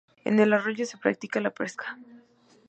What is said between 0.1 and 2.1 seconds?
En el arroyo se practica la pesca.